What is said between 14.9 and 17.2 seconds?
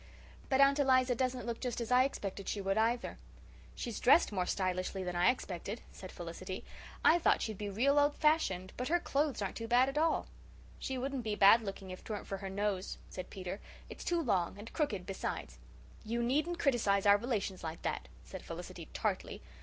besides." "You needn't criticize our